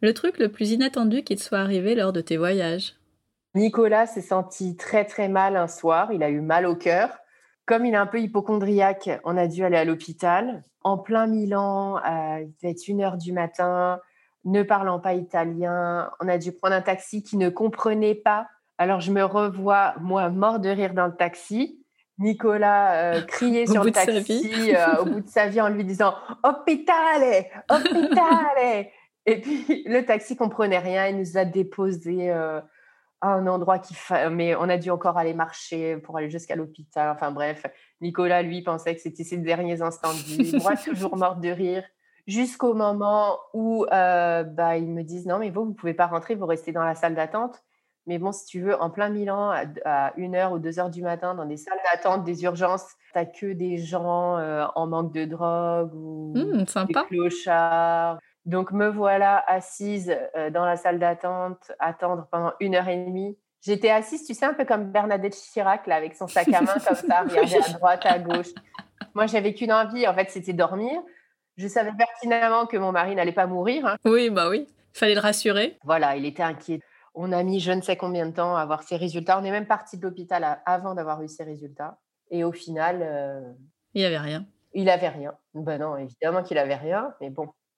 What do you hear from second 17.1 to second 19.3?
qui ne comprenait pas. Alors je me